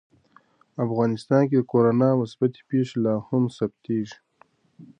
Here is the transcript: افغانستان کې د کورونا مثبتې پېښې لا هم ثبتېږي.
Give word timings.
افغانستان 0.85 1.41
کې 1.49 1.55
د 1.59 1.63
کورونا 1.71 2.09
مثبتې 2.21 2.61
پېښې 2.69 2.95
لا 3.03 3.13
هم 3.27 3.43
ثبتېږي. 3.57 4.17